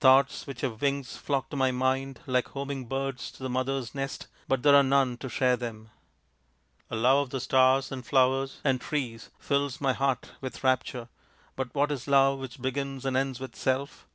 [0.00, 4.26] Thoughts which have wings flock to my mind like homing birds to the mother's nest,
[4.48, 5.90] but there are none to share them.
[6.90, 9.30] A love of the stars and 266 THE INDIAN STORY BOOK flowers and trees
[9.78, 11.08] fills my heart with rapture,
[11.56, 14.06] but what is love which begins and ends with self